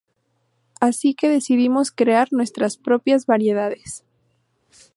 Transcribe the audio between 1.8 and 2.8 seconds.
crear nuestras